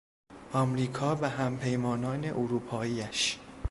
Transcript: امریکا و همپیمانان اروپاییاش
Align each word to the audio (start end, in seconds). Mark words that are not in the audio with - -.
امریکا 0.53 1.15
و 1.15 1.25
همپیمانان 1.29 2.25
اروپاییاش 2.25 3.39